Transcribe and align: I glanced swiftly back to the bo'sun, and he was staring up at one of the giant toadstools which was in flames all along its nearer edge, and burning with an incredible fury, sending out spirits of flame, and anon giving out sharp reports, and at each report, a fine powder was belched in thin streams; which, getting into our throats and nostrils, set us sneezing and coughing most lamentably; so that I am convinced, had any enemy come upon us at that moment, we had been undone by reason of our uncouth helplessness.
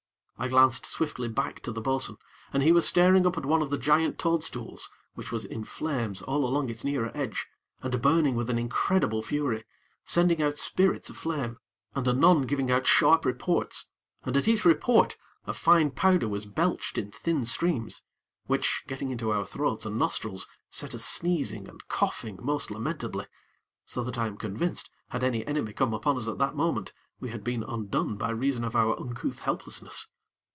I 0.43 0.47
glanced 0.47 0.87
swiftly 0.87 1.27
back 1.27 1.61
to 1.61 1.71
the 1.71 1.81
bo'sun, 1.81 2.17
and 2.51 2.63
he 2.63 2.71
was 2.71 2.87
staring 2.87 3.27
up 3.27 3.37
at 3.37 3.45
one 3.45 3.61
of 3.61 3.69
the 3.69 3.77
giant 3.77 4.17
toadstools 4.17 4.89
which 5.13 5.31
was 5.31 5.45
in 5.45 5.63
flames 5.63 6.23
all 6.23 6.43
along 6.43 6.67
its 6.71 6.83
nearer 6.83 7.11
edge, 7.13 7.45
and 7.83 8.01
burning 8.01 8.33
with 8.33 8.49
an 8.49 8.57
incredible 8.57 9.21
fury, 9.21 9.63
sending 10.03 10.41
out 10.41 10.57
spirits 10.57 11.11
of 11.11 11.17
flame, 11.17 11.59
and 11.93 12.07
anon 12.07 12.47
giving 12.47 12.71
out 12.71 12.87
sharp 12.87 13.23
reports, 13.23 13.91
and 14.23 14.35
at 14.35 14.47
each 14.47 14.65
report, 14.65 15.15
a 15.45 15.53
fine 15.53 15.91
powder 15.91 16.27
was 16.27 16.47
belched 16.47 16.97
in 16.97 17.11
thin 17.11 17.45
streams; 17.45 18.01
which, 18.47 18.81
getting 18.87 19.11
into 19.11 19.29
our 19.31 19.45
throats 19.45 19.85
and 19.85 19.99
nostrils, 19.99 20.47
set 20.71 20.95
us 20.95 21.05
sneezing 21.05 21.67
and 21.67 21.87
coughing 21.87 22.39
most 22.41 22.71
lamentably; 22.71 23.27
so 23.85 24.03
that 24.03 24.17
I 24.17 24.25
am 24.25 24.37
convinced, 24.37 24.89
had 25.09 25.23
any 25.23 25.45
enemy 25.45 25.71
come 25.73 25.93
upon 25.93 26.17
us 26.17 26.27
at 26.27 26.39
that 26.39 26.55
moment, 26.55 26.93
we 27.19 27.29
had 27.29 27.43
been 27.43 27.61
undone 27.61 28.15
by 28.17 28.31
reason 28.31 28.63
of 28.63 28.75
our 28.75 28.99
uncouth 28.99 29.37
helplessness. 29.41 30.07